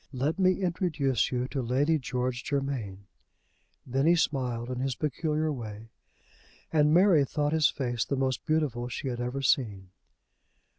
[0.13, 3.05] Let me introduce you to Lady George Germain."
[3.85, 5.89] Then he smiled in his peculiar way,
[6.73, 9.91] and Mary thought his face the most beautiful she had ever seen.